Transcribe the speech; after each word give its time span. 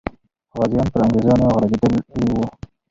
غازیان 0.57 0.87
پر 0.93 0.99
انګریزانو 1.05 1.53
غالبېدلې 1.53 2.25
وو. 2.35 2.45